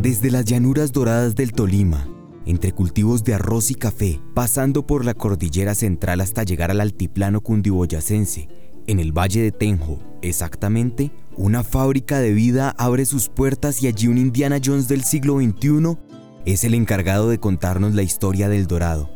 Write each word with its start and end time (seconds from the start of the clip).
Desde 0.00 0.30
las 0.30 0.46
llanuras 0.46 0.92
doradas 0.92 1.34
del 1.34 1.52
Tolima, 1.52 2.08
entre 2.46 2.72
cultivos 2.72 3.22
de 3.22 3.34
arroz 3.34 3.70
y 3.70 3.74
café, 3.74 4.18
pasando 4.32 4.86
por 4.86 5.04
la 5.04 5.12
cordillera 5.12 5.74
central 5.74 6.22
hasta 6.22 6.42
llegar 6.42 6.70
al 6.70 6.80
altiplano 6.80 7.42
cundiboyacense, 7.42 8.48
en 8.86 8.98
el 8.98 9.12
Valle 9.12 9.42
de 9.42 9.52
Tenjo, 9.52 10.00
exactamente, 10.22 11.10
una 11.36 11.64
fábrica 11.64 12.18
de 12.18 12.32
vida 12.32 12.74
abre 12.78 13.04
sus 13.04 13.28
puertas 13.28 13.82
y 13.82 13.88
allí 13.88 14.08
un 14.08 14.16
Indiana 14.16 14.58
Jones 14.64 14.88
del 14.88 15.04
siglo 15.04 15.38
XXI 15.38 15.98
es 16.46 16.64
el 16.64 16.72
encargado 16.72 17.28
de 17.28 17.38
contarnos 17.38 17.94
la 17.94 18.02
historia 18.02 18.48
del 18.48 18.66
Dorado, 18.66 19.10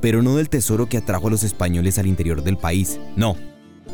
pero 0.00 0.22
no 0.22 0.36
del 0.36 0.48
tesoro 0.48 0.88
que 0.88 0.96
atrajo 0.96 1.28
a 1.28 1.30
los 1.30 1.42
españoles 1.42 1.98
al 1.98 2.06
interior 2.06 2.42
del 2.42 2.56
país, 2.56 2.98
no. 3.16 3.36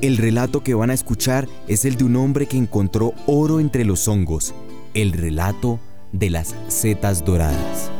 El 0.03 0.17
relato 0.17 0.63
que 0.63 0.75
van 0.75 0.91
a 0.91 0.95
escuchar 0.95 1.49
es 1.67 1.85
el 1.85 1.97
de 1.97 2.05
un 2.05 2.15
hombre 2.15 2.47
que 2.47 2.59
encontró 2.59 3.13
oro 3.27 3.59
entre 3.59 3.85
los 3.85 4.07
hongos, 4.07 4.55
el 4.95 5.13
relato 5.13 5.81
de 6.13 6.31
las 6.31 6.55
setas 6.69 7.25
doradas. 7.25 7.91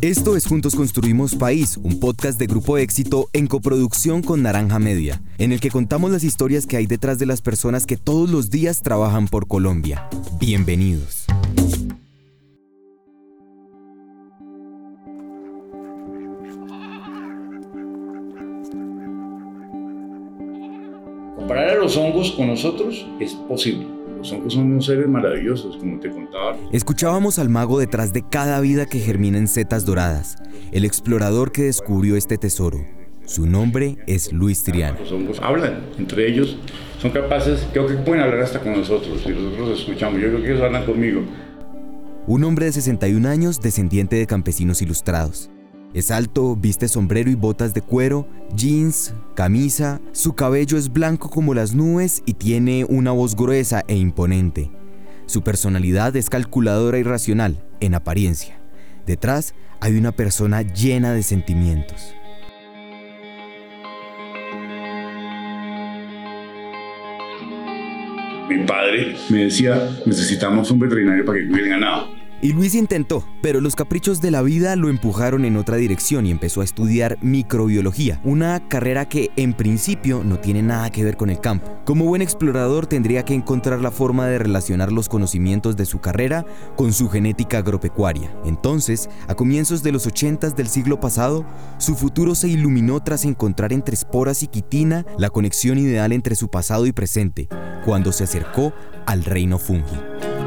Esto 0.00 0.36
es 0.36 0.46
Juntos 0.46 0.76
Construimos 0.76 1.34
País, 1.34 1.76
un 1.76 1.98
podcast 1.98 2.38
de 2.38 2.46
Grupo 2.46 2.78
Éxito 2.78 3.28
en 3.32 3.48
coproducción 3.48 4.22
con 4.22 4.42
Naranja 4.42 4.78
Media, 4.78 5.20
en 5.38 5.50
el 5.50 5.58
que 5.58 5.70
contamos 5.70 6.12
las 6.12 6.22
historias 6.22 6.66
que 6.66 6.76
hay 6.76 6.86
detrás 6.86 7.18
de 7.18 7.26
las 7.26 7.42
personas 7.42 7.84
que 7.84 7.96
todos 7.96 8.30
los 8.30 8.48
días 8.48 8.82
trabajan 8.82 9.26
por 9.26 9.48
Colombia. 9.48 10.08
Bienvenidos. 10.38 11.17
Comparar 21.48 21.70
a 21.70 21.74
los 21.76 21.96
hongos 21.96 22.32
con 22.32 22.48
nosotros 22.48 23.06
es 23.20 23.32
posible 23.32 23.86
los 24.18 24.30
hongos 24.32 24.52
son 24.52 24.72
unos 24.72 24.84
seres 24.84 25.08
maravillosos, 25.08 25.78
como 25.78 25.98
te 25.98 26.10
contaba. 26.10 26.58
Escuchábamos 26.72 27.38
al 27.38 27.48
mago 27.48 27.78
detrás 27.78 28.12
de 28.12 28.22
cada 28.28 28.60
vida 28.60 28.84
que 28.84 28.98
germina 28.98 29.38
en 29.38 29.48
setas 29.48 29.86
doradas, 29.86 30.36
el 30.72 30.84
explorador 30.84 31.52
que 31.52 31.62
descubrió 31.62 32.16
este 32.16 32.36
tesoro. 32.36 32.84
Su 33.24 33.46
nombre 33.46 33.96
es 34.06 34.30
Luis 34.30 34.62
Triana. 34.62 34.98
Los 35.00 35.10
hongos 35.10 35.40
hablan 35.40 35.86
entre 35.98 36.28
ellos, 36.28 36.58
son 37.00 37.12
capaces, 37.12 37.66
creo 37.72 37.86
que 37.86 37.94
pueden 37.94 38.24
hablar 38.24 38.40
hasta 38.40 38.60
con 38.60 38.72
nosotros, 38.72 39.22
y 39.24 39.30
nosotros 39.30 39.80
escuchamos. 39.80 40.20
Yo 40.20 40.28
creo 40.28 40.42
que 40.42 40.50
ellos 40.50 40.62
hablan 40.62 40.84
conmigo. 40.84 41.22
Un 42.26 42.44
hombre 42.44 42.66
de 42.66 42.72
61 42.72 43.26
años, 43.26 43.62
descendiente 43.62 44.16
de 44.16 44.26
campesinos 44.26 44.82
ilustrados. 44.82 45.48
Es 45.94 46.10
alto, 46.10 46.54
viste 46.54 46.86
sombrero 46.86 47.30
y 47.30 47.34
botas 47.34 47.72
de 47.72 47.80
cuero, 47.80 48.28
jeans, 48.54 49.14
camisa, 49.34 50.02
su 50.12 50.34
cabello 50.34 50.76
es 50.76 50.92
blanco 50.92 51.30
como 51.30 51.54
las 51.54 51.74
nubes 51.74 52.22
y 52.26 52.34
tiene 52.34 52.84
una 52.84 53.10
voz 53.10 53.34
gruesa 53.34 53.82
e 53.88 53.96
imponente. 53.96 54.70
Su 55.24 55.42
personalidad 55.42 56.14
es 56.14 56.28
calculadora 56.28 56.98
y 56.98 57.04
racional, 57.04 57.64
en 57.80 57.94
apariencia. 57.94 58.60
Detrás 59.06 59.54
hay 59.80 59.96
una 59.96 60.12
persona 60.12 60.60
llena 60.60 61.14
de 61.14 61.22
sentimientos. 61.22 62.14
Mi 68.50 68.64
padre 68.66 69.16
me 69.30 69.44
decía, 69.44 69.90
necesitamos 70.04 70.70
un 70.70 70.80
veterinario 70.80 71.24
para 71.24 71.38
que 71.38 71.48
cuide 71.48 71.62
el 71.62 71.68
ganado. 71.70 72.17
Y 72.40 72.52
Luis 72.52 72.76
intentó, 72.76 73.24
pero 73.42 73.60
los 73.60 73.74
caprichos 73.74 74.20
de 74.20 74.30
la 74.30 74.42
vida 74.42 74.76
lo 74.76 74.88
empujaron 74.88 75.44
en 75.44 75.56
otra 75.56 75.76
dirección 75.76 76.24
y 76.24 76.30
empezó 76.30 76.60
a 76.60 76.64
estudiar 76.64 77.18
microbiología, 77.20 78.20
una 78.22 78.68
carrera 78.68 79.08
que 79.08 79.32
en 79.34 79.54
principio 79.54 80.22
no 80.22 80.38
tiene 80.38 80.62
nada 80.62 80.90
que 80.90 81.02
ver 81.02 81.16
con 81.16 81.30
el 81.30 81.40
campo. 81.40 81.80
Como 81.84 82.04
buen 82.04 82.22
explorador 82.22 82.86
tendría 82.86 83.24
que 83.24 83.34
encontrar 83.34 83.80
la 83.80 83.90
forma 83.90 84.28
de 84.28 84.38
relacionar 84.38 84.92
los 84.92 85.08
conocimientos 85.08 85.76
de 85.76 85.84
su 85.84 86.00
carrera 86.00 86.46
con 86.76 86.92
su 86.92 87.08
genética 87.08 87.58
agropecuaria. 87.58 88.32
Entonces, 88.44 89.10
a 89.26 89.34
comienzos 89.34 89.82
de 89.82 89.90
los 89.90 90.06
80 90.06 90.50
del 90.50 90.68
siglo 90.68 91.00
pasado, 91.00 91.44
su 91.78 91.96
futuro 91.96 92.36
se 92.36 92.46
iluminó 92.46 93.02
tras 93.02 93.24
encontrar 93.24 93.72
entre 93.72 93.94
esporas 93.94 94.44
y 94.44 94.46
quitina 94.46 95.04
la 95.18 95.30
conexión 95.30 95.76
ideal 95.76 96.12
entre 96.12 96.36
su 96.36 96.48
pasado 96.48 96.86
y 96.86 96.92
presente, 96.92 97.48
cuando 97.84 98.12
se 98.12 98.22
acercó 98.22 98.72
al 99.06 99.24
reino 99.24 99.58
fungi. 99.58 100.37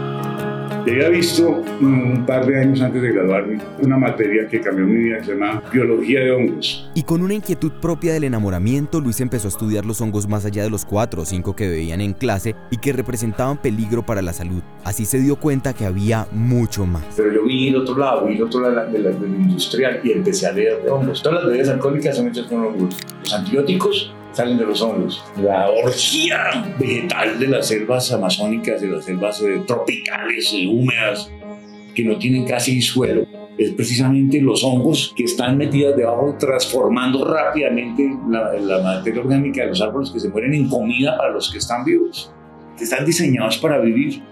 Yo 0.85 0.93
había 0.93 1.09
visto 1.09 1.63
un 1.79 2.25
par 2.25 2.45
de 2.47 2.59
años 2.59 2.81
antes 2.81 3.01
de 3.03 3.11
graduarme 3.11 3.59
una 3.81 3.97
materia 3.97 4.47
que 4.47 4.59
cambió 4.61 4.85
mi 4.85 5.03
vida 5.03 5.17
que 5.19 5.25
se 5.25 5.33
llama 5.33 5.61
Biología 5.71 6.21
de 6.21 6.31
Hongos. 6.31 6.89
Y 6.95 7.03
con 7.03 7.21
una 7.21 7.35
inquietud 7.35 7.71
propia 7.79 8.13
del 8.13 8.23
enamoramiento, 8.23 8.99
Luis 8.99 9.21
empezó 9.21 9.47
a 9.47 9.49
estudiar 9.49 9.85
los 9.85 10.01
hongos 10.01 10.27
más 10.27 10.43
allá 10.43 10.63
de 10.63 10.71
los 10.71 10.85
cuatro 10.85 11.21
o 11.21 11.25
cinco 11.25 11.55
que 11.55 11.69
veían 11.69 12.01
en 12.01 12.13
clase 12.13 12.55
y 12.71 12.77
que 12.77 12.93
representaban 12.93 13.57
peligro 13.57 14.03
para 14.03 14.23
la 14.23 14.33
salud. 14.33 14.63
Así 14.83 15.05
se 15.05 15.19
dio 15.19 15.35
cuenta 15.35 15.73
que 15.73 15.85
había 15.85 16.27
mucho 16.31 16.87
más. 16.87 17.03
Pero 17.15 17.31
yo 17.31 17.43
vi 17.43 17.67
el 17.67 17.75
otro 17.75 17.97
lado, 17.97 18.25
vi 18.25 18.35
el 18.35 18.43
otro 18.43 18.61
lado 18.61 18.91
de 18.91 18.99
la, 18.99 19.11
industrial 19.11 20.01
y 20.03 20.13
empecé 20.13 20.47
a 20.47 20.51
leer 20.51 20.81
de 20.81 20.89
hongos. 20.89 21.21
Todas 21.21 21.43
las 21.43 21.47
bebidas 21.47 21.69
alcohólicas 21.69 22.17
son 22.17 22.27
hechas 22.29 22.47
con 22.47 22.65
hongos. 22.65 22.97
Los 23.23 23.33
antibióticos 23.33 24.13
salen 24.31 24.57
de 24.57 24.65
los 24.65 24.81
hongos. 24.81 25.23
La 25.37 25.69
orgía 25.69 26.75
vegetal 26.79 27.39
de 27.39 27.47
las 27.47 27.67
selvas 27.67 28.11
amazónicas, 28.11 28.81
de 28.81 28.87
las 28.87 29.05
selvas 29.05 29.41
eh, 29.41 29.61
tropicales, 29.65 30.53
eh, 30.53 30.67
húmedas, 30.67 31.31
que 31.93 32.03
no 32.03 32.17
tienen 32.17 32.45
casi 32.45 32.81
suelo, 32.81 33.25
es 33.57 33.71
precisamente 33.71 34.41
los 34.41 34.63
hongos 34.63 35.13
que 35.15 35.25
están 35.25 35.57
metidos 35.57 35.95
debajo, 35.95 36.35
transformando 36.39 37.25
rápidamente 37.25 38.09
la, 38.29 38.53
la 38.53 38.81
materia 38.81 39.21
orgánica 39.21 39.63
de 39.63 39.67
los 39.67 39.81
árboles 39.81 40.09
que 40.09 40.19
se 40.19 40.29
mueren 40.29 40.53
en 40.53 40.69
comida 40.69 41.17
para 41.17 41.31
los 41.31 41.51
que 41.51 41.57
están 41.57 41.83
vivos, 41.83 42.33
están 42.79 43.05
diseñados 43.05 43.57
para 43.57 43.79
vivir. 43.79 44.23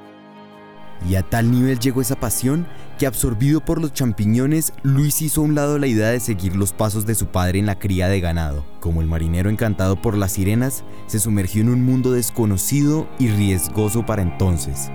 Y 1.08 1.16
a 1.16 1.24
tal 1.24 1.52
nivel 1.52 1.80
llegó 1.80 2.02
esa 2.02 2.20
pasión 2.20 2.68
que 2.98 3.08
absorbido 3.08 3.62
por 3.62 3.82
los 3.82 3.94
champiñones, 3.94 4.74
Luis 4.84 5.22
hizo 5.22 5.42
a 5.42 5.46
un 5.46 5.56
lado 5.56 5.80
la 5.80 5.88
idea 5.88 6.10
de 6.10 6.20
seguir 6.20 6.56
los 6.56 6.74
pasos 6.74 7.06
de 7.06 7.16
su 7.16 7.28
padre 7.28 7.60
en 7.60 7.66
la 7.66 7.80
cría 7.80 8.10
de 8.10 8.20
ganado. 8.20 8.66
Como 8.82 9.02
el 9.02 9.08
marinero 9.08 9.50
encantado 9.50 10.02
por 10.02 10.18
las 10.18 10.34
sirenas, 10.34 10.84
se 11.08 11.20
sumergió 11.20 11.62
en 11.62 11.70
un 11.70 11.86
mundo 11.86 12.12
desconocido 12.12 13.08
y 13.18 13.30
riesgoso 13.30 14.06
para 14.06 14.22
entonces. 14.22 14.92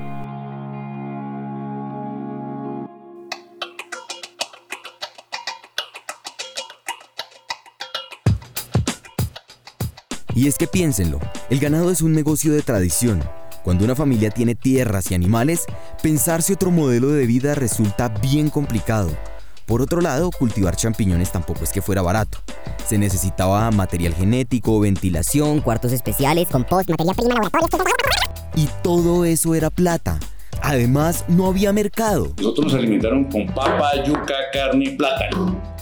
Y 10.36 10.48
es 10.48 10.58
que 10.58 10.66
piénsenlo, 10.66 11.20
el 11.48 11.60
ganado 11.60 11.92
es 11.92 12.02
un 12.02 12.12
negocio 12.12 12.52
de 12.52 12.60
tradición, 12.60 13.22
cuando 13.64 13.84
una 13.86 13.94
familia 13.94 14.30
tiene 14.30 14.54
tierras 14.54 15.10
y 15.10 15.14
animales, 15.14 15.64
pensarse 16.02 16.52
otro 16.52 16.70
modelo 16.70 17.08
de 17.08 17.26
vida 17.26 17.54
resulta 17.54 18.08
bien 18.08 18.50
complicado. 18.50 19.10
Por 19.64 19.80
otro 19.80 20.02
lado, 20.02 20.30
cultivar 20.30 20.76
champiñones 20.76 21.32
tampoco 21.32 21.64
es 21.64 21.72
que 21.72 21.80
fuera 21.80 22.02
barato. 22.02 22.38
Se 22.86 22.98
necesitaba 22.98 23.70
material 23.70 24.14
genético, 24.14 24.78
ventilación, 24.80 25.62
cuartos 25.62 25.92
especiales, 25.92 26.46
compost, 26.48 26.90
materia 26.90 27.14
prima, 27.14 27.34
laboratorio. 27.36 27.94
Y 28.54 28.68
todo 28.82 29.24
eso 29.24 29.54
era 29.54 29.70
plata. 29.70 30.18
Además, 30.60 31.24
no 31.28 31.46
había 31.46 31.72
mercado. 31.72 32.34
Nosotros 32.36 32.66
nos 32.66 32.74
alimentaron 32.74 33.24
con 33.24 33.46
papa, 33.46 34.04
yuca, 34.04 34.34
carne 34.52 34.84
y 34.84 34.96
plátano. 34.96 35.73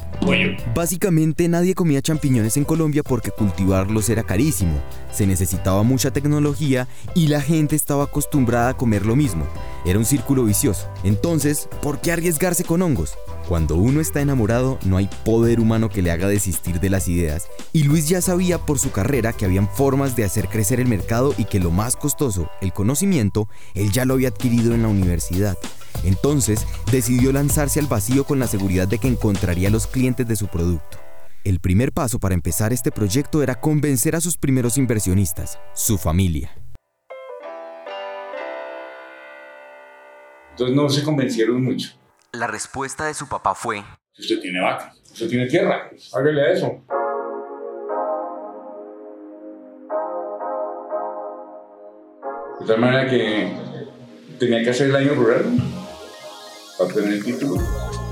Básicamente 0.75 1.49
nadie 1.49 1.75
comía 1.75 2.01
champiñones 2.01 2.57
en 2.57 2.65
Colombia 2.65 3.03
porque 3.03 3.31
cultivarlos 3.31 4.09
era 4.09 4.23
carísimo, 4.23 4.81
se 5.13 5.27
necesitaba 5.27 5.83
mucha 5.83 6.13
tecnología 6.13 6.87
y 7.15 7.27
la 7.27 7.41
gente 7.41 7.75
estaba 7.77 8.05
acostumbrada 8.05 8.71
a 8.71 8.77
comer 8.77 9.05
lo 9.05 9.17
mismo. 9.17 9.47
Era 9.85 9.99
un 9.99 10.05
círculo 10.05 10.45
vicioso. 10.45 10.89
Entonces, 11.03 11.69
¿por 11.83 12.01
qué 12.01 12.13
arriesgarse 12.13 12.63
con 12.65 12.83
hongos? 12.83 13.15
Cuando 13.49 13.77
uno 13.77 14.01
está 14.01 14.21
enamorado, 14.21 14.79
no 14.85 14.97
hay 14.97 15.11
poder 15.25 15.59
humano 15.59 15.89
que 15.89 16.03
le 16.03 16.13
haga 16.13 16.29
desistir 16.29 16.79
de 16.79 16.91
las 16.91 17.09
ideas. 17.09 17.49
Y 17.73 17.83
Luis 17.83 18.09
ya 18.09 18.21
sabía 18.21 18.59
por 18.59 18.79
su 18.79 18.93
carrera 18.93 19.33
que 19.33 19.45
habían 19.45 19.69
formas 19.69 20.15
de 20.15 20.25
hacer 20.25 20.49
crecer 20.49 20.79
el 20.79 20.87
mercado 20.87 21.35
y 21.37 21.45
que 21.47 21.59
lo 21.59 21.73
más 21.73 21.97
costoso, 21.97 22.49
el 22.61 22.73
conocimiento, 22.73 23.49
él 23.75 23.91
ya 23.91 24.05
lo 24.05 24.15
había 24.15 24.29
adquirido 24.29 24.75
en 24.75 24.83
la 24.83 24.89
universidad. 24.89 25.59
Entonces, 26.05 26.67
decidió 26.91 27.33
lanzarse 27.33 27.81
al 27.81 27.87
vacío 27.87 28.25
con 28.25 28.39
la 28.39 28.47
seguridad 28.47 28.89
de 28.89 28.99
que 28.99 29.09
encontraría 29.09 29.71
los 29.71 29.87
clientes 29.87 30.27
de 30.27 30.37
su 30.37 30.49
producto. 30.49 30.99
El 31.45 31.59
primer 31.59 31.91
paso 31.93 32.21
para 32.21 32.35
empezar 32.35 32.73
este 32.73 32.93
proyecto 32.93 33.43
era 33.43 33.61
convencer 33.61 34.15
a 34.15 34.21
sus 34.21 34.37
primeros 34.37 34.79
inversionistas, 34.79 35.59
su 35.75 35.99
familia. 35.99 36.53
Entonces 40.53 40.77
no 40.77 40.89
se 40.89 41.03
convencieron 41.03 41.65
mucho. 41.65 41.91
La 42.33 42.47
respuesta 42.47 43.07
de 43.07 43.15
su 43.15 43.29
papá 43.29 43.55
fue, 43.55 43.83
usted 44.19 44.41
tiene 44.41 44.61
vaca, 44.61 44.95
usted 45.05 45.29
tiene 45.29 45.47
tierra, 45.47 45.91
hágale 46.15 46.53
eso. 46.53 46.81
De 52.61 52.67
tal 52.67 52.81
manera 52.81 53.11
que 53.11 53.53
tenía 54.39 54.63
que 54.63 54.71
hacer 54.71 54.91
el 54.91 54.97
año 54.97 55.15
rural 55.15 55.45
para 56.83 56.95
tener 56.95 57.15
el 57.15 57.25
título. 57.25 57.63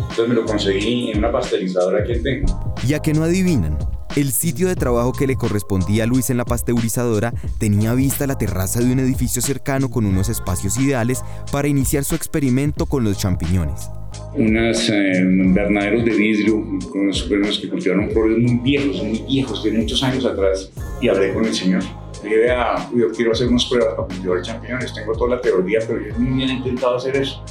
Entonces 0.01 0.29
me 0.29 0.35
lo 0.35 0.45
conseguí 0.45 1.11
en 1.11 1.19
una 1.19 1.33
pasteurizadora 1.33 2.05
que 2.05 2.17
tengo. 2.17 2.75
Ya 2.87 3.01
que 3.01 3.13
no 3.13 3.25
adivinan, 3.25 3.79
El 4.17 4.33
sitio 4.33 4.67
de 4.67 4.75
trabajo 4.75 5.13
que 5.13 5.29
le 5.29 5.37
correspondía 5.37 6.03
a 6.03 6.07
Luis 6.07 6.31
en 6.31 6.37
la 6.37 6.45
pasteurizadora 6.45 7.33
tenía 7.59 7.95
vista 7.95 8.27
la 8.27 8.37
terraza 8.37 8.81
de 8.81 8.93
un 8.93 8.99
edificio 8.99 9.41
cercano 9.41 9.89
con 9.89 10.05
unos 10.05 10.29
espacios 10.29 10.79
ideales 10.79 11.23
para 11.53 11.69
iniciar 11.69 12.03
su 12.03 12.17
experimento 12.17 12.87
con 12.87 13.05
los 13.05 13.19
champiñones. 13.19 13.89
Unos 14.35 14.89
eh, 14.91 15.13
invernaderos 15.21 16.05
de 16.05 16.11
vidrio 16.11 16.61
con 16.91 17.03
unos 17.03 17.19
supermercados 17.19 17.61
que 17.61 17.69
cultivaron 17.69 18.11
flores 18.11 18.39
muy 18.39 18.57
viejos, 18.57 19.01
muy 19.01 19.25
viejos, 19.29 19.63
de 19.63 19.73
muchos 19.73 20.03
años 20.03 20.25
atrás, 20.25 20.73
y 21.01 21.09
hablé 21.09 21.33
con 21.33 21.45
el 21.45 21.55
señor. 21.55 21.85
Le 22.25 22.31
dije, 22.31 22.49
yo 22.97 23.13
quiero 23.13 23.31
hacer 23.31 23.47
unas 23.47 23.65
pruebas 23.67 23.95
para 23.95 24.09
cultivar 24.09 24.43
champiñones, 24.43 24.93
tengo 24.93 25.13
toda 25.13 25.37
la 25.37 25.41
teoría, 25.41 25.79
pero 25.87 26.01
yo 26.01 26.19
ni 26.19 26.43
he 26.43 26.53
intentado 26.53 26.97
hacer 26.97 27.17
eso. 27.17 27.45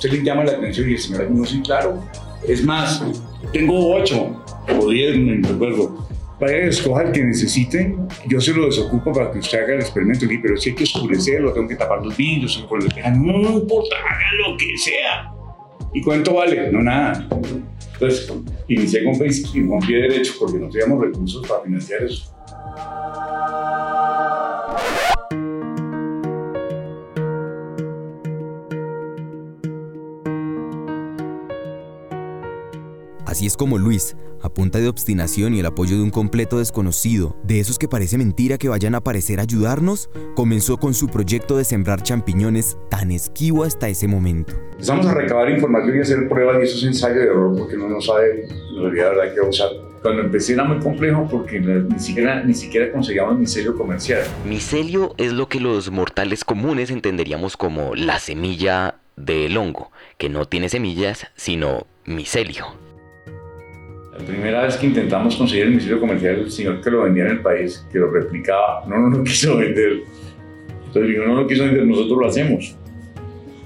Usted 0.00 0.12
le 0.12 0.24
llama 0.24 0.44
la 0.44 0.52
atención 0.52 0.88
y 0.88 0.94
el 0.94 0.98
señor 0.98 1.30
dijo, 1.30 1.44
sí, 1.44 1.60
claro. 1.60 2.02
Es 2.48 2.64
más, 2.64 3.04
tengo 3.52 3.94
ocho 3.94 4.42
o 4.80 4.88
diez, 4.88 5.16
me 5.18 5.46
recuerdo. 5.46 6.08
Vaya, 6.40 6.56
escoja 6.56 7.02
el 7.02 7.12
que 7.12 7.22
necesiten, 7.22 8.08
yo 8.26 8.40
se 8.40 8.54
lo 8.54 8.64
desocupo 8.64 9.12
para 9.12 9.30
que 9.30 9.40
usted 9.40 9.62
haga 9.62 9.74
el 9.74 9.80
experimento, 9.80 10.26
pero 10.40 10.56
si 10.56 10.70
hay 10.70 10.74
que 10.74 10.84
oscurecerlo, 10.84 11.52
tengo 11.52 11.68
que 11.68 11.76
tapar 11.76 12.02
los 12.02 12.16
vidrios, 12.16 12.66
no 13.14 13.58
importa, 13.58 13.96
haga 13.96 14.48
lo 14.48 14.56
que 14.56 14.78
sea. 14.78 15.34
¿Y 15.92 16.00
cuánto 16.00 16.32
vale? 16.32 16.72
No, 16.72 16.82
nada. 16.82 17.28
Entonces, 17.92 18.32
inicié 18.68 19.04
con, 19.04 19.18
con 19.18 19.80
pie 19.86 19.96
derecho 19.98 20.32
porque 20.40 20.58
no 20.58 20.70
teníamos 20.70 21.04
recursos 21.04 21.46
para 21.46 21.60
financiar 21.60 22.04
eso. 22.04 22.34
Así 33.30 33.46
es 33.46 33.56
como 33.56 33.78
Luis, 33.78 34.16
a 34.42 34.48
punta 34.48 34.80
de 34.80 34.88
obstinación 34.88 35.54
y 35.54 35.60
el 35.60 35.66
apoyo 35.66 35.96
de 35.96 36.02
un 36.02 36.10
completo 36.10 36.58
desconocido, 36.58 37.36
de 37.44 37.60
esos 37.60 37.78
que 37.78 37.86
parece 37.86 38.18
mentira 38.18 38.58
que 38.58 38.68
vayan 38.68 38.96
a 38.96 38.98
aparecer 38.98 39.38
a 39.38 39.42
ayudarnos, 39.42 40.10
comenzó 40.34 40.78
con 40.78 40.94
su 40.94 41.06
proyecto 41.06 41.56
de 41.56 41.62
sembrar 41.62 42.02
champiñones 42.02 42.76
tan 42.90 43.12
esquivo 43.12 43.62
hasta 43.62 43.88
ese 43.88 44.08
momento. 44.08 44.54
Empezamos 44.72 45.06
a 45.06 45.14
recabar 45.14 45.48
información 45.48 45.96
y 45.96 46.00
hacer 46.00 46.28
pruebas 46.28 46.56
y 46.58 46.64
eso 46.64 46.78
es 46.78 46.82
ensayo 46.82 47.20
de 47.20 47.26
error 47.26 47.56
porque 47.56 47.76
uno 47.76 47.88
no 47.88 48.00
sabe 48.00 48.46
en 48.48 48.82
realidad 48.82 49.12
la 49.16 49.32
que 49.32 49.40
usar. 49.42 49.68
Cuando 50.02 50.22
empecé 50.22 50.54
era 50.54 50.64
muy 50.64 50.80
complejo 50.80 51.28
porque 51.30 51.60
ni 51.60 52.00
siquiera, 52.00 52.42
ni 52.42 52.54
siquiera 52.54 52.90
conseguíamos 52.90 53.38
micelio 53.38 53.76
comercial. 53.76 54.24
Micelio 54.44 55.14
es 55.18 55.32
lo 55.32 55.48
que 55.48 55.60
los 55.60 55.92
mortales 55.92 56.44
comunes 56.44 56.90
entenderíamos 56.90 57.56
como 57.56 57.94
la 57.94 58.18
semilla 58.18 58.96
del 59.16 59.56
hongo, 59.56 59.92
que 60.18 60.28
no 60.28 60.46
tiene 60.46 60.68
semillas, 60.68 61.28
sino 61.36 61.86
micelio. 62.06 62.89
La 64.20 64.26
primera 64.26 64.62
vez 64.64 64.76
que 64.76 64.86
intentamos 64.86 65.34
conseguir 65.34 65.64
el 65.64 65.74
micelio 65.74 65.98
comercial, 65.98 66.40
el 66.40 66.50
señor 66.50 66.82
que 66.82 66.90
lo 66.90 67.04
vendía 67.04 67.24
en 67.24 67.30
el 67.30 67.40
país, 67.40 67.86
que 67.90 67.98
lo 67.98 68.10
replicaba, 68.10 68.84
no 68.86 68.98
nos 68.98 69.18
lo 69.18 69.24
quiso 69.24 69.56
vender. 69.56 70.02
Entonces 70.86 71.10
dijo, 71.10 71.24
no 71.26 71.36
lo 71.36 71.46
quiso 71.46 71.64
vender, 71.64 71.86
nosotros 71.86 72.18
lo 72.18 72.26
hacemos. 72.26 72.76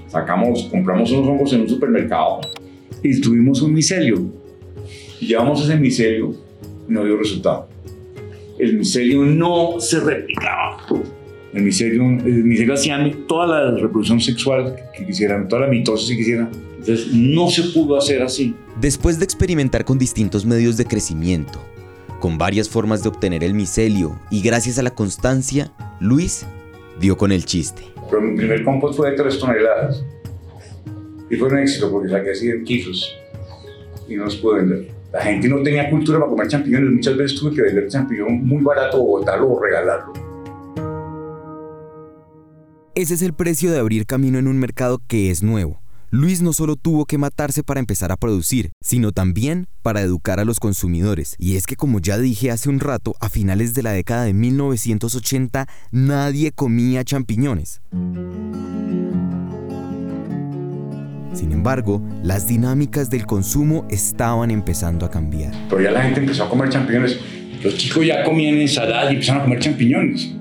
Sacamos, 0.07 0.63
compramos 0.71 1.11
unos 1.11 1.27
hongos 1.27 1.53
en 1.53 1.61
un 1.61 1.69
supermercado 1.69 2.39
y 3.03 3.19
tuvimos 3.19 3.61
un 3.61 3.73
micelio. 3.73 4.31
Llevamos 5.19 5.61
ese 5.61 5.75
micelio 5.75 6.33
y 6.87 6.91
no 6.91 7.03
dio 7.03 7.17
resultado. 7.17 7.67
El 8.57 8.77
micelio 8.77 9.25
no 9.25 9.79
se 9.79 9.99
replicaba. 9.99 10.77
El 11.55 11.63
micelio, 11.63 12.03
el 12.03 12.43
micelio 12.43 12.73
hacía 12.73 12.99
toda 13.27 13.47
la 13.47 13.71
reproducción 13.71 14.19
sexual 14.19 14.75
que 14.93 15.05
quisieran, 15.05 15.47
toda 15.47 15.61
la 15.61 15.67
mitosis 15.67 16.09
que 16.09 16.17
quisieran. 16.17 16.49
Entonces 16.79 17.13
no 17.13 17.49
se 17.49 17.63
pudo 17.73 17.97
hacer 17.97 18.21
así. 18.21 18.53
Después 18.81 19.19
de 19.19 19.23
experimentar 19.23 19.85
con 19.85 19.97
distintos 19.97 20.45
medios 20.45 20.75
de 20.75 20.83
crecimiento, 20.83 21.63
con 22.19 22.37
varias 22.37 22.67
formas 22.67 23.03
de 23.03 23.09
obtener 23.09 23.41
el 23.41 23.53
micelio 23.53 24.19
y 24.29 24.41
gracias 24.41 24.79
a 24.79 24.83
la 24.83 24.89
constancia, 24.89 25.71
Luis 26.01 26.45
dio 26.99 27.17
con 27.17 27.31
el 27.31 27.45
chiste. 27.45 27.83
Pero 28.09 28.21
mi 28.21 28.35
primer 28.35 28.65
compost 28.65 28.97
fue 28.97 29.11
de 29.11 29.15
3 29.15 29.39
toneladas 29.39 30.03
y 31.29 31.37
fue 31.37 31.47
un 31.47 31.59
éxito 31.59 31.89
porque 31.89 32.09
saqué 32.09 32.31
así 32.31 32.49
kilos 32.65 33.15
y 34.09 34.15
no 34.15 34.25
los 34.25 34.35
pude 34.35 34.59
vender. 34.59 34.87
La 35.13 35.21
gente 35.21 35.47
no 35.47 35.63
tenía 35.63 35.89
cultura 35.89 36.19
para 36.19 36.29
comer 36.29 36.49
champiñones, 36.49 36.91
muchas 36.91 37.15
veces 37.15 37.39
tuve 37.39 37.55
que 37.55 37.61
vender 37.61 37.87
champiñón 37.87 38.45
muy 38.45 38.61
barato 38.61 39.01
o 39.01 39.05
botarlo 39.05 39.53
o 39.53 39.63
regalarlo. 39.63 40.34
Ese 42.95 43.13
es 43.13 43.21
el 43.21 43.33
precio 43.33 43.71
de 43.71 43.79
abrir 43.79 44.05
camino 44.05 44.39
en 44.39 44.47
un 44.47 44.57
mercado 44.57 45.01
que 45.07 45.29
es 45.29 45.43
nuevo 45.43 45.81
Luis 46.11 46.41
no 46.41 46.53
solo 46.53 46.77
tuvo 46.77 47.05
que 47.05 47.17
matarse 47.17 47.61
para 47.61 47.81
empezar 47.81 48.09
a 48.13 48.15
producir, 48.15 48.71
sino 48.81 49.11
también 49.11 49.67
para 49.81 49.99
educar 49.99 50.39
a 50.39 50.45
los 50.45 50.61
consumidores. 50.61 51.35
Y 51.37 51.57
es 51.57 51.65
que 51.65 51.75
como 51.75 51.99
ya 51.99 52.17
dije 52.17 52.51
hace 52.51 52.69
un 52.69 52.79
rato, 52.79 53.15
a 53.19 53.27
finales 53.27 53.73
de 53.73 53.83
la 53.83 53.91
década 53.91 54.23
de 54.23 54.33
1980 54.33 55.67
nadie 55.91 56.53
comía 56.53 57.03
champiñones. 57.03 57.81
Sin 61.33 61.51
embargo, 61.51 62.01
las 62.23 62.47
dinámicas 62.47 63.09
del 63.09 63.25
consumo 63.25 63.85
estaban 63.89 64.51
empezando 64.51 65.05
a 65.05 65.11
cambiar. 65.11 65.53
Pero 65.69 65.81
ya 65.81 65.91
la 65.91 66.01
gente 66.01 66.21
empezó 66.21 66.45
a 66.45 66.49
comer 66.49 66.69
champiñones. 66.69 67.19
Los 67.61 67.75
chicos 67.77 68.05
ya 68.05 68.23
comían 68.23 68.55
ensalada 68.55 69.11
y 69.11 69.15
empezaron 69.15 69.41
a 69.41 69.43
comer 69.43 69.59
champiñones 69.59 70.34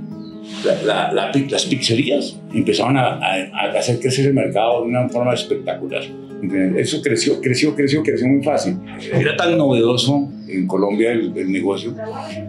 las 0.65 1.67
pizzerías 1.67 2.39
empezaron 2.53 2.97
a, 2.97 3.19
hacer 3.79 4.01
crecer 4.01 4.27
el 4.27 4.35
mercado 4.35 4.83
de 4.83 4.89
una 4.89 5.09
forma 5.09 5.35
espectacular. 5.35 6.03
Eso 6.77 7.01
creció, 7.01 7.41
creció, 7.41 7.75
creció, 7.75 8.03
creció 8.03 8.29
muy 8.29 8.43
fácil. 8.43 8.77
Era 9.13 9.37
tan 9.37 9.57
novedoso 9.57 10.31
en 10.47 10.67
Colombia 10.67 11.13
el, 11.13 11.37
el 11.37 11.51
negocio 11.51 11.95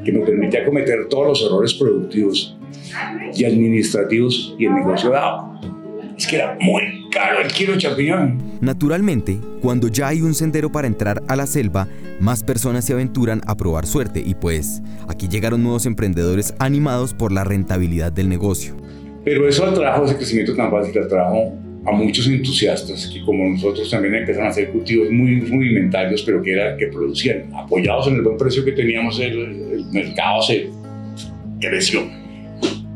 que 0.03 0.11
me 0.11 0.19
permitía 0.19 0.65
cometer 0.65 1.07
todos 1.09 1.27
los 1.27 1.43
errores 1.43 1.73
productivos 1.75 2.57
y 3.33 3.45
administrativos 3.45 4.55
y 4.59 4.65
el 4.65 4.75
negocio 4.75 5.09
daba. 5.09 5.61
Es 6.17 6.27
que 6.27 6.37
era 6.37 6.57
muy 6.59 6.81
caro 7.11 7.41
el 7.41 7.51
kilo 7.51 7.73
de 7.73 7.79
champiñón. 7.79 8.44
Naturalmente, 8.61 9.39
cuando 9.61 9.87
ya 9.87 10.07
hay 10.07 10.21
un 10.21 10.33
sendero 10.33 10.71
para 10.71 10.87
entrar 10.87 11.21
a 11.27 11.35
la 11.35 11.45
selva, 11.45 11.87
más 12.19 12.43
personas 12.43 12.85
se 12.85 12.93
aventuran 12.93 13.41
a 13.45 13.55
probar 13.55 13.85
suerte 13.85 14.21
y 14.25 14.35
pues 14.35 14.81
aquí 15.07 15.27
llegaron 15.27 15.63
nuevos 15.63 15.85
emprendedores 15.85 16.53
animados 16.59 17.13
por 17.13 17.31
la 17.31 17.43
rentabilidad 17.43 18.11
del 18.11 18.29
negocio. 18.29 18.75
Pero 19.23 19.47
eso 19.47 19.65
atrajo, 19.65 20.05
ese 20.05 20.17
crecimiento 20.17 20.55
tan 20.55 20.71
fácil 20.71 20.97
atrajo 21.01 21.53
a 21.85 21.91
muchos 21.91 22.27
entusiastas 22.27 23.07
que 23.07 23.23
como 23.23 23.47
nosotros 23.49 23.89
también 23.89 24.15
empezaron 24.15 24.47
a 24.47 24.51
hacer 24.51 24.69
cultivos 24.69 25.09
muy 25.11 25.41
rudimentarios, 25.41 26.23
pero 26.23 26.41
que, 26.41 26.53
era, 26.53 26.77
que 26.77 26.87
producían. 26.87 27.49
Apoyados 27.53 28.07
en 28.07 28.15
el 28.15 28.21
buen 28.21 28.37
precio 28.37 28.65
que 28.65 28.71
teníamos, 28.71 29.19
el, 29.19 29.37
el 29.39 29.85
mercado 29.91 30.41
se 30.41 30.69
creció 31.59 32.24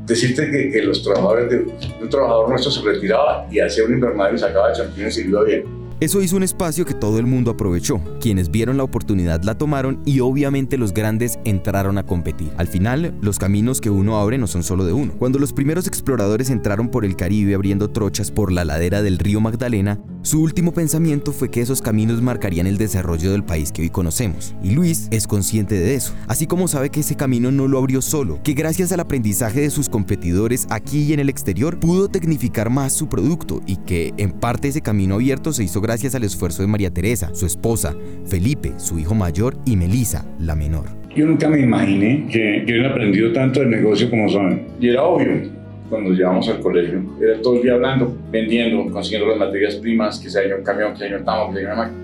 decirte 0.10 0.50
que, 0.72 0.82
los 0.82 1.04
trabajadores 1.04 1.50
de 1.50 1.58
un 2.02 2.10
trabajador 2.10 2.50
nuestro 2.50 2.72
se 2.72 2.82
retiraba 2.82 3.48
y 3.50 3.60
hacía 3.60 3.86
un 3.86 3.94
invernadero 3.94 4.36
y 4.36 4.40
sacaba 4.40 4.74
champiñones 4.74 5.18
y 5.20 5.22
iba 5.22 5.44
bien. 5.44 5.79
Eso 6.02 6.22
hizo 6.22 6.38
un 6.38 6.44
espacio 6.44 6.86
que 6.86 6.94
todo 6.94 7.20
el 7.20 7.26
mundo 7.26 7.52
aprovechó. 7.52 8.00
Quienes 8.22 8.50
vieron 8.50 8.78
la 8.78 8.86
oportunidad 8.86 9.44
la 9.44 9.58
tomaron 9.58 10.02
y 10.06 10.22
obviamente 10.22 10.78
los 10.78 10.94
grandes 10.94 11.40
entraron 11.44 11.98
a 11.98 12.06
competir. 12.06 12.54
Al 12.56 12.70
final, 12.70 13.14
los 13.20 13.38
caminos 13.38 13.82
que 13.82 13.90
uno 13.90 14.18
abre 14.18 14.38
no 14.38 14.48
son 14.48 14.64
solo 14.64 14.86
de 14.86 14.94
uno. 14.94 15.12
Cuando 15.20 15.40
los 15.40 15.52
primeros 15.52 15.88
exploradores 15.88 16.52
entraron 16.52 16.88
por 16.88 17.04
el 17.04 17.18
Caribe 17.18 17.54
abriendo 17.54 17.90
trochas 17.90 18.32
por 18.32 18.50
la 18.54 18.64
ladera 18.64 19.02
del 19.02 19.20
río 19.20 19.42
Magdalena, 19.42 20.00
su 20.22 20.42
último 20.42 20.74
pensamiento 20.74 21.34
fue 21.34 21.50
que 21.50 21.62
esos 21.62 21.82
caminos 21.82 22.22
marcarían 22.22 22.68
el 22.68 22.78
desarrollo 22.78 23.32
del 23.32 23.44
país 23.44 23.72
que 23.72 23.82
hoy 23.82 23.90
conocemos. 23.90 24.54
Y 24.62 24.72
Luis 24.72 25.08
es 25.12 25.28
consciente 25.28 25.76
de 25.76 25.96
eso, 25.96 26.14
así 26.28 26.46
como 26.46 26.68
sabe 26.68 26.90
que 26.90 27.00
ese 27.00 27.16
camino 27.16 27.52
no 27.52 27.68
lo 27.68 27.78
abrió 27.78 28.02
solo, 28.02 28.42
que 28.44 28.54
gracias 28.54 28.92
al 28.92 29.00
aprendizaje 29.00 29.62
de 29.62 29.70
sus 29.70 29.90
competidores 29.90 30.68
aquí 30.70 31.04
y 31.04 31.14
en 31.14 31.20
el 31.20 31.30
exterior 31.30 31.80
pudo 31.80 32.10
tecnificar 32.10 32.70
más 32.70 32.94
su 32.94 33.08
producto 33.08 33.62
y 33.66 33.78
que 33.78 34.14
en 34.18 34.32
parte 34.32 34.68
ese 34.68 34.82
camino 34.82 35.16
abierto 35.16 35.54
se 35.54 35.64
hizo 35.64 35.82
gracias 35.90 36.14
al 36.14 36.24
esfuerzo 36.24 36.62
de 36.62 36.68
María 36.68 36.92
Teresa, 36.92 37.34
su 37.34 37.48
esposa, 37.48 37.96
Felipe, 38.28 38.74
su 38.78 39.00
hijo 39.00 39.16
mayor, 39.16 39.56
y 39.66 39.76
Melisa, 39.76 40.24
la 40.40 40.54
menor. 40.54 40.86
Yo 41.16 41.26
nunca 41.26 41.50
me 41.50 41.62
imaginé 41.62 42.28
que, 42.28 42.64
que 42.64 42.74
hubieran 42.74 42.92
aprendido 42.92 43.34
tanto 43.34 43.62
del 43.62 43.72
negocio 43.72 44.08
como 44.08 44.30
son. 44.30 44.68
Y 44.80 44.90
era 44.90 45.02
obvio, 45.02 45.50
cuando 45.90 46.12
llevamos 46.12 46.48
al 46.48 46.60
colegio, 46.60 47.02
era 47.20 47.42
todo 47.42 47.56
el 47.56 47.64
día 47.64 47.74
hablando, 47.74 48.16
vendiendo, 48.32 48.86
consiguiendo 48.92 49.30
las 49.30 49.40
materias 49.40 49.78
primas, 49.78 50.20
que 50.20 50.30
se 50.30 50.40
haya 50.40 50.58
un 50.58 50.64
camión, 50.64 50.92
que 50.92 51.00
se 51.00 51.06
haya 51.06 51.18
un 51.18 51.26
tamo, 51.26 51.48
que 51.48 51.54
se 51.54 51.60
haya 51.62 51.74
una 51.74 51.84
máquina. 51.84 52.02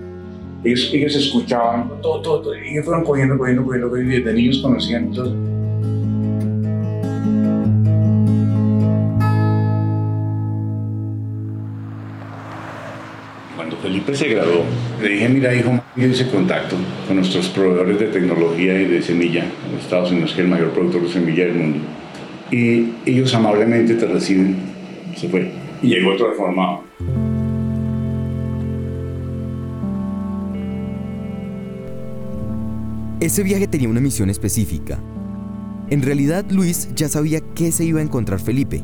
Ellos, 0.64 0.90
ellos 0.92 1.14
escuchaban 1.14 1.88
todo, 2.02 2.20
todo, 2.22 2.42
todo, 2.42 2.54
y 2.56 2.82
fueron 2.82 3.04
cogiendo, 3.04 3.38
cogiendo, 3.38 3.62
cogiendo, 3.62 3.96
y 3.98 4.04
desde 4.04 4.32
niños 4.32 4.58
conocían. 4.58 5.12
todo. 5.12 5.55
Felipe 14.06 14.24
se 14.24 14.34
graduó, 14.34 14.62
le 15.02 15.08
dije, 15.08 15.28
mira 15.28 15.52
hijo, 15.52 15.80
ese 15.96 16.28
contacto 16.28 16.76
con 17.08 17.16
nuestros 17.16 17.48
proveedores 17.48 17.98
de 17.98 18.06
tecnología 18.06 18.80
y 18.80 18.84
de 18.84 19.02
semilla 19.02 19.42
en 19.42 19.78
Estados 19.80 20.12
Unidos, 20.12 20.30
que 20.30 20.42
es 20.42 20.44
el 20.44 20.48
mayor 20.48 20.70
productor 20.70 21.02
de 21.02 21.08
semilla 21.08 21.46
del 21.46 21.54
mundo. 21.54 21.78
Y 22.52 22.92
ellos 23.04 23.34
amablemente 23.34 23.94
te 23.94 24.06
reciben. 24.06 24.58
Se 25.16 25.28
fue. 25.28 25.50
Y 25.82 25.88
llegó 25.88 26.12
otro 26.12 26.30
reformado. 26.30 26.84
Ese 33.18 33.42
viaje 33.42 33.66
tenía 33.66 33.88
una 33.88 34.00
misión 34.00 34.30
específica. 34.30 35.00
En 35.90 36.02
realidad, 36.02 36.44
Luis 36.48 36.90
ya 36.94 37.08
sabía 37.08 37.40
qué 37.56 37.72
se 37.72 37.84
iba 37.84 37.98
a 37.98 38.04
encontrar 38.04 38.38
Felipe. 38.38 38.82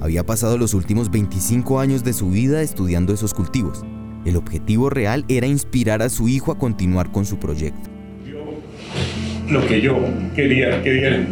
Había 0.00 0.24
pasado 0.24 0.56
los 0.56 0.72
últimos 0.72 1.10
25 1.10 1.78
años 1.78 2.04
de 2.04 2.14
su 2.14 2.30
vida 2.30 2.62
estudiando 2.62 3.12
esos 3.12 3.34
cultivos. 3.34 3.84
El 4.24 4.36
objetivo 4.36 4.88
real 4.88 5.24
era 5.28 5.46
inspirar 5.46 6.00
a 6.00 6.08
su 6.08 6.28
hijo 6.28 6.52
a 6.52 6.58
continuar 6.58 7.10
con 7.10 7.24
su 7.24 7.38
proyecto. 7.38 7.90
Lo 9.50 9.66
que 9.66 9.80
yo 9.80 9.98
quería, 10.36 10.80
quería 10.82 11.26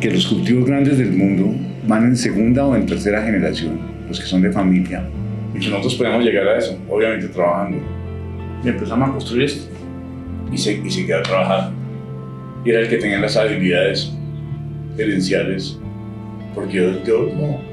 que 0.00 0.10
los 0.10 0.26
cultivos 0.26 0.66
grandes 0.66 0.98
del 0.98 1.12
mundo 1.12 1.52
van 1.86 2.04
en 2.04 2.16
segunda 2.16 2.64
o 2.64 2.76
en 2.76 2.86
tercera 2.86 3.24
generación, 3.24 3.80
los 4.08 4.20
que 4.20 4.26
son 4.26 4.40
de 4.40 4.52
familia, 4.52 5.08
y 5.54 5.58
que 5.58 5.68
nosotros 5.68 5.96
podemos 5.96 6.24
llegar 6.24 6.46
a 6.46 6.58
eso, 6.58 6.78
obviamente 6.88 7.28
trabajando. 7.28 7.78
Y 8.64 8.68
empezamos 8.68 9.08
a 9.08 9.12
construir 9.12 9.44
esto 9.44 9.72
y 10.52 10.58
se, 10.58 10.74
y 10.74 10.90
se 10.90 11.04
quedó 11.04 11.22
trabajando. 11.22 11.76
Y 12.64 12.70
era 12.70 12.80
el 12.80 12.88
que 12.88 12.98
tenía 12.98 13.18
las 13.18 13.36
habilidades 13.36 14.12
gerenciales, 14.96 15.78
porque 16.54 16.74
yo, 16.74 17.04
yo 17.04 17.32
no. 17.34 17.71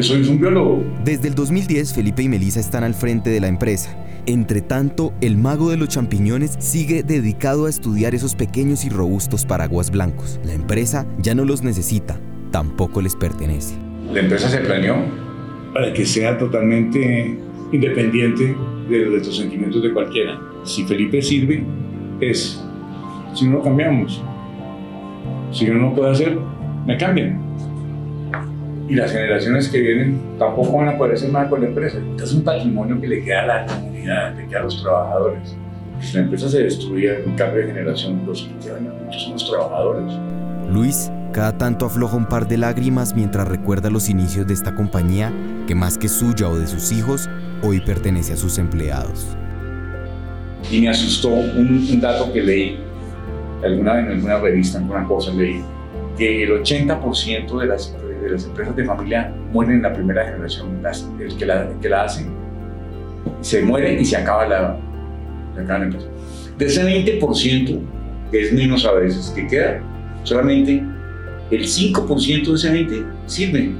Soy 0.00 0.28
un 0.28 0.38
biólogo. 0.38 0.84
Desde 1.04 1.28
el 1.28 1.34
2010, 1.34 1.94
Felipe 1.94 2.22
y 2.22 2.28
Melissa 2.28 2.60
están 2.60 2.84
al 2.84 2.94
frente 2.94 3.30
de 3.30 3.40
la 3.40 3.48
empresa. 3.48 3.96
Entre 4.26 4.60
tanto, 4.60 5.14
el 5.20 5.38
mago 5.38 5.70
de 5.70 5.78
los 5.78 5.88
champiñones 5.88 6.56
sigue 6.58 7.02
dedicado 7.02 7.66
a 7.66 7.70
estudiar 7.70 8.14
esos 8.14 8.34
pequeños 8.34 8.84
y 8.84 8.90
robustos 8.90 9.46
paraguas 9.46 9.90
blancos. 9.90 10.38
La 10.44 10.52
empresa 10.52 11.06
ya 11.18 11.34
no 11.34 11.44
los 11.44 11.62
necesita, 11.62 12.20
tampoco 12.50 13.00
les 13.00 13.16
pertenece. 13.16 13.76
La 14.12 14.20
empresa 14.20 14.50
se 14.50 14.58
planeó 14.58 14.96
para 15.72 15.92
que 15.92 16.04
sea 16.04 16.36
totalmente 16.36 17.38
independiente 17.72 18.54
de 18.90 19.06
los 19.06 19.36
sentimientos 19.36 19.82
de 19.82 19.92
cualquiera. 19.92 20.38
Si 20.64 20.84
Felipe 20.84 21.22
sirve, 21.22 21.64
es. 22.20 22.62
Si 23.34 23.46
no 23.46 23.58
lo 23.58 23.62
cambiamos. 23.62 24.22
Si 25.52 25.64
yo 25.64 25.74
no 25.74 25.88
lo 25.88 25.94
puedo 25.94 26.10
hacer, 26.10 26.36
me 26.86 26.96
cambian. 26.98 27.40
Y 28.88 28.94
las 28.94 29.12
generaciones 29.12 29.68
que 29.68 29.80
vienen 29.80 30.20
tampoco 30.38 30.78
van 30.78 30.88
a 30.88 30.98
poder 30.98 31.14
hacer 31.14 31.30
nada 31.32 31.48
con 31.48 31.60
la 31.60 31.68
empresa. 31.68 31.98
Es 32.22 32.32
un 32.32 32.42
patrimonio 32.42 33.00
que 33.00 33.08
le 33.08 33.24
queda 33.24 33.42
a 33.42 33.46
la 33.46 33.66
comunidad, 33.66 34.34
le 34.36 34.46
queda 34.46 34.60
a 34.60 34.62
los 34.62 34.82
trabajadores. 34.82 35.56
Si 36.00 36.14
la 36.14 36.22
empresa 36.22 36.48
se 36.48 36.62
destruye 36.62 37.24
en 37.24 37.34
cambio 37.36 37.62
de 37.62 37.68
generación, 37.68 38.22
los 38.26 38.42
que 38.42 38.66
quedan 38.66 38.92
muchos 39.04 39.22
son 39.22 39.32
los 39.32 39.50
trabajadores. 39.50 40.14
Luis 40.70 41.10
cada 41.36 41.58
tanto 41.58 41.84
afloja 41.84 42.16
un 42.16 42.24
par 42.24 42.48
de 42.48 42.56
lágrimas 42.56 43.14
mientras 43.14 43.46
recuerda 43.46 43.90
los 43.90 44.08
inicios 44.08 44.46
de 44.46 44.54
esta 44.54 44.74
compañía 44.74 45.30
que 45.66 45.74
más 45.74 45.98
que 45.98 46.08
suya 46.08 46.48
o 46.48 46.56
de 46.56 46.66
sus 46.66 46.92
hijos, 46.92 47.28
hoy 47.62 47.80
pertenece 47.80 48.32
a 48.32 48.36
sus 48.36 48.56
empleados. 48.56 49.36
Y 50.70 50.80
me 50.80 50.88
asustó 50.88 51.28
un, 51.28 51.86
un 51.92 52.00
dato 52.00 52.32
que 52.32 52.42
leí 52.42 52.78
alguna 53.62 53.96
vez 53.96 54.06
en 54.06 54.12
alguna 54.12 54.38
revista, 54.38 54.78
en 54.78 54.84
alguna 54.84 55.04
cosa 55.06 55.30
leí, 55.32 55.62
que 56.16 56.44
el 56.44 56.50
80% 56.52 57.60
de 57.60 57.66
las, 57.66 57.94
de 58.22 58.30
las 58.30 58.44
empresas 58.44 58.76
de 58.76 58.84
familia 58.84 59.32
mueren 59.52 59.76
en 59.76 59.82
la 59.82 59.92
primera 59.92 60.24
generación, 60.24 60.82
las, 60.82 61.08
el, 61.20 61.36
que 61.36 61.46
la, 61.46 61.68
que 61.80 61.88
la 61.88 62.04
hace, 62.04 62.26
se 63.40 63.62
muere 63.62 64.00
y 64.00 64.04
se 64.04 64.16
acaba 64.16 64.46
la, 64.46 64.78
se 65.54 65.60
acaba 65.60 65.80
la 65.80 65.84
empresa. 65.86 66.06
De 66.58 66.66
ese 66.66 66.82
20%, 66.84 67.80
que 68.30 68.42
es 68.42 68.52
menos 68.52 68.84
a 68.86 68.92
veces, 68.92 69.32
que 69.34 69.46
queda, 69.46 69.80
solamente 70.22 70.82
el 71.50 71.62
5% 71.62 72.46
de 72.46 72.54
ese 72.54 72.70
20 72.70 73.04
sirve, 73.26 73.72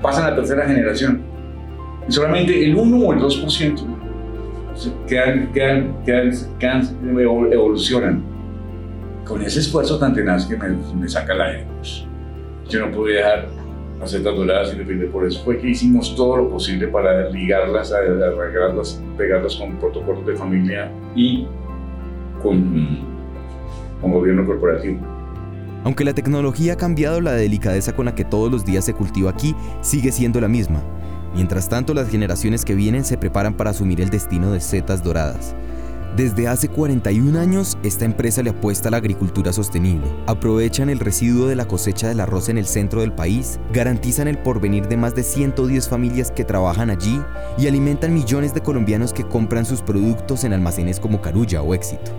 pasa 0.00 0.26
a 0.26 0.30
la 0.30 0.36
tercera 0.36 0.66
generación. 0.66 1.22
Y 2.08 2.12
solamente 2.12 2.64
el 2.64 2.74
1 2.74 2.96
o 2.96 3.12
el 3.12 3.20
2% 3.20 3.98
quedan, 5.06 5.52
quedan, 5.52 5.96
quedan, 6.04 6.32
quedan, 6.58 6.88
evolucionan 7.52 8.22
con 9.24 9.42
ese 9.42 9.60
esfuerzo 9.60 9.98
tan 9.98 10.14
tenaz 10.14 10.46
que 10.46 10.56
me, 10.56 10.68
me 10.68 11.08
saca 11.08 11.34
el 11.34 11.40
aire. 11.40 11.66
Pues, 11.78 12.07
yo 12.68 12.86
no 12.86 12.92
pude 12.92 13.14
dejar 13.14 13.48
las 14.00 14.10
setas 14.10 14.36
doradas 14.36 14.72
y 14.74 14.78
depende 14.78 15.06
por 15.06 15.26
eso 15.26 15.42
fue 15.44 15.58
que 15.58 15.70
hicimos 15.70 16.14
todo 16.14 16.36
lo 16.36 16.50
posible 16.50 16.86
para 16.88 17.28
ligarlas, 17.30 17.92
arreglarlas, 17.92 19.02
pegarlas 19.16 19.56
con 19.56 19.76
protocolos 19.76 20.24
de 20.24 20.36
familia 20.36 20.90
y 21.16 21.46
con, 22.42 22.98
con 24.00 24.12
gobierno 24.12 24.46
corporativo. 24.46 25.00
Aunque 25.84 26.04
la 26.04 26.12
tecnología 26.12 26.74
ha 26.74 26.76
cambiado, 26.76 27.20
la 27.20 27.32
delicadeza 27.32 27.94
con 27.94 28.06
la 28.06 28.14
que 28.14 28.24
todos 28.24 28.50
los 28.50 28.64
días 28.64 28.84
se 28.84 28.94
cultiva 28.94 29.30
aquí 29.30 29.54
sigue 29.80 30.12
siendo 30.12 30.40
la 30.40 30.48
misma. 30.48 30.82
Mientras 31.34 31.68
tanto, 31.68 31.94
las 31.94 32.08
generaciones 32.08 32.64
que 32.64 32.74
vienen 32.74 33.04
se 33.04 33.18
preparan 33.18 33.54
para 33.54 33.70
asumir 33.70 34.00
el 34.00 34.10
destino 34.10 34.52
de 34.52 34.60
setas 34.60 35.02
doradas. 35.02 35.54
Desde 36.18 36.48
hace 36.48 36.68
41 36.68 37.38
años, 37.38 37.78
esta 37.84 38.04
empresa 38.04 38.42
le 38.42 38.50
apuesta 38.50 38.88
a 38.88 38.90
la 38.90 38.96
agricultura 38.96 39.52
sostenible. 39.52 40.08
Aprovechan 40.26 40.90
el 40.90 40.98
residuo 40.98 41.46
de 41.46 41.54
la 41.54 41.68
cosecha 41.68 42.08
del 42.08 42.18
arroz 42.18 42.48
en 42.48 42.58
el 42.58 42.66
centro 42.66 43.02
del 43.02 43.12
país, 43.12 43.60
garantizan 43.72 44.26
el 44.26 44.36
porvenir 44.36 44.88
de 44.88 44.96
más 44.96 45.14
de 45.14 45.22
110 45.22 45.88
familias 45.88 46.32
que 46.32 46.42
trabajan 46.42 46.90
allí 46.90 47.22
y 47.56 47.68
alimentan 47.68 48.12
millones 48.12 48.52
de 48.52 48.62
colombianos 48.62 49.12
que 49.12 49.22
compran 49.22 49.64
sus 49.64 49.80
productos 49.80 50.42
en 50.42 50.54
almacenes 50.54 50.98
como 50.98 51.22
Carulla 51.22 51.62
o 51.62 51.72
Éxito. 51.72 52.10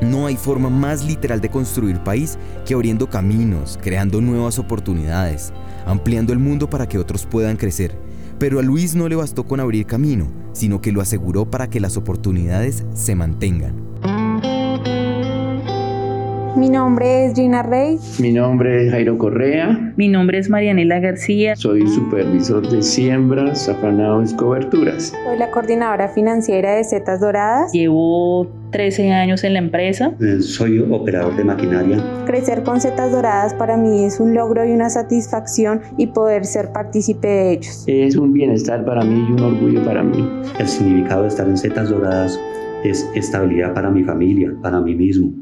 No 0.00 0.26
hay 0.26 0.36
forma 0.36 0.68
más 0.68 1.04
literal 1.04 1.40
de 1.40 1.48
construir 1.48 2.00
país 2.00 2.40
que 2.66 2.74
abriendo 2.74 3.08
caminos, 3.08 3.78
creando 3.80 4.20
nuevas 4.20 4.58
oportunidades, 4.58 5.52
ampliando 5.86 6.32
el 6.32 6.40
mundo 6.40 6.68
para 6.68 6.88
que 6.88 6.98
otros 6.98 7.24
puedan 7.24 7.56
crecer. 7.56 8.07
Pero 8.38 8.60
a 8.60 8.62
Luis 8.62 8.94
no 8.94 9.08
le 9.08 9.16
bastó 9.16 9.44
con 9.44 9.60
abrir 9.60 9.86
camino, 9.86 10.28
sino 10.52 10.80
que 10.80 10.92
lo 10.92 11.00
aseguró 11.00 11.50
para 11.50 11.68
que 11.68 11.80
las 11.80 11.96
oportunidades 11.96 12.84
se 12.94 13.14
mantengan. 13.14 13.88
Mi 16.56 16.68
nombre 16.68 17.26
es 17.26 17.34
Gina 17.34 17.62
Rey. 17.62 17.98
Mi 18.18 18.32
nombre 18.32 18.84
es 18.86 18.90
Jairo 18.90 19.16
Correa. 19.18 19.92
Mi 19.96 20.08
nombre 20.08 20.38
es 20.38 20.50
Marianela 20.50 20.98
García. 20.98 21.54
Soy 21.56 21.86
supervisor 21.86 22.68
de 22.68 22.82
siembras, 22.82 23.68
afanados 23.68 24.32
y 24.32 24.36
coberturas. 24.36 25.12
Soy 25.24 25.38
la 25.38 25.50
coordinadora 25.50 26.08
financiera 26.08 26.74
de 26.74 26.84
Setas 26.84 27.20
Doradas. 27.20 27.72
Llevo 27.72 28.48
13 28.70 29.12
años 29.12 29.44
en 29.44 29.52
la 29.52 29.58
empresa. 29.60 30.12
Eh, 30.20 30.40
Soy 30.40 30.78
operador 30.90 31.36
de 31.36 31.44
maquinaria. 31.44 32.02
Crecer 32.26 32.62
con 32.64 32.80
Setas 32.80 33.12
Doradas 33.12 33.54
para 33.54 33.76
mí 33.76 34.04
es 34.04 34.18
un 34.18 34.34
logro 34.34 34.64
y 34.66 34.72
una 34.72 34.90
satisfacción 34.90 35.80
y 35.96 36.08
poder 36.08 36.44
ser 36.44 36.72
partícipe 36.72 37.28
de 37.28 37.52
ellos. 37.52 37.84
Es 37.86 38.16
un 38.16 38.32
bienestar 38.32 38.84
para 38.84 39.04
mí 39.04 39.26
y 39.28 39.32
un 39.32 39.40
orgullo 39.40 39.84
para 39.84 40.02
mí. 40.02 40.28
El 40.58 40.66
significado 40.66 41.22
de 41.22 41.28
estar 41.28 41.46
en 41.48 41.56
Setas 41.56 41.90
Doradas 41.90 42.38
es 42.84 43.08
estabilidad 43.14 43.74
para 43.74 43.90
mi 43.90 44.02
familia, 44.04 44.52
para 44.62 44.80
mí 44.80 44.94
mismo. 44.94 45.32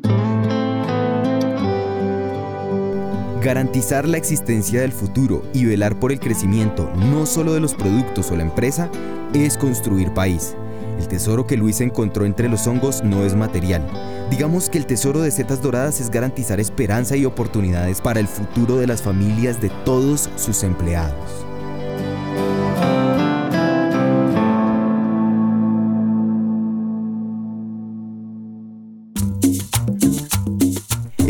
Garantizar 3.47 4.09
la 4.09 4.17
existencia 4.17 4.81
del 4.81 4.91
futuro 4.91 5.45
y 5.55 5.67
velar 5.67 6.01
por 6.01 6.11
el 6.11 6.19
crecimiento 6.19 6.91
no 6.97 7.27
solo 7.27 7.55
de 7.55 7.61
los 7.61 7.77
productos 7.77 8.29
o 8.33 8.37
la 8.37 8.43
empresa 8.43 8.91
es 9.35 9.57
construir 9.57 10.13
país. 10.13 10.57
El 10.99 11.07
tesoro 11.07 11.47
que 11.47 11.57
Luis 11.57 11.81
encontró 11.81 12.25
entre 12.25 12.49
los 12.49 12.67
hongos 12.67 13.05
no 13.05 13.25
es 13.25 13.37
material. 13.37 13.89
Digamos 14.33 14.69
que 14.69 14.79
el 14.79 14.87
tesoro 14.87 15.21
de 15.21 15.31
setas 15.31 15.63
doradas 15.63 16.01
es 16.01 16.11
garantizar 16.11 16.59
esperanza 16.59 17.17
y 17.17 17.25
oportunidades 17.25 18.01
para 18.01 18.19
el 18.19 18.27
futuro 18.27 18.79
de 18.79 18.89
las 18.89 19.01
familias 19.01 19.61
de 19.61 19.71
todos 19.85 20.29
sus 20.35 20.65
empleados. 20.65 21.47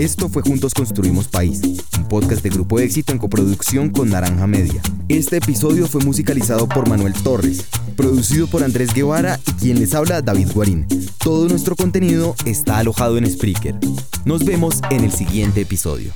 Esto 0.07 0.29
fue 0.29 0.41
Juntos 0.43 0.73
Construimos 0.73 1.27
País, 1.27 1.61
un 1.99 2.07
podcast 2.07 2.41
de 2.41 2.51
Grupo 2.51 2.79
Éxito 2.79 3.11
en 3.11 3.19
coproducción 3.19 3.91
con 3.91 4.09
Naranja 4.09 4.47
Media. 4.47 4.81
Este 5.09 5.39
episodio 5.39 5.89
fue 5.89 6.01
musicalizado 6.05 6.69
por 6.69 6.89
Manuel 6.89 7.13
Torres, 7.13 7.65
producido 7.97 8.47
por 8.47 8.63
Andrés 8.63 8.95
Guevara 8.95 9.41
y 9.45 9.53
quien 9.55 9.81
les 9.81 9.97
habla 9.97 10.23
David 10.23 10.53
Guarín. 10.55 10.87
Todo 11.19 11.49
nuestro 11.49 11.75
contenido 11.75 12.37
está 12.45 12.79
alojado 12.79 13.19
en 13.19 13.29
Spreaker. 13.29 13.75
Nos 14.25 14.45
vemos 14.45 14.79
en 14.91 15.03
el 15.03 15.11
siguiente 15.11 15.63
episodio. 15.63 16.13